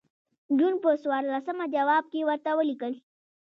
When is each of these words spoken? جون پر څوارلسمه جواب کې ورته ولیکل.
جون 0.57 0.73
پر 0.83 0.95
څوارلسمه 1.03 1.65
جواب 1.75 2.03
کې 2.11 2.19
ورته 2.27 2.51
ولیکل. 2.55 2.93